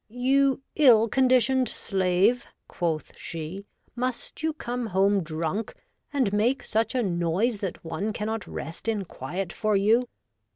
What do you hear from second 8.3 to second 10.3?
rest in quiet for you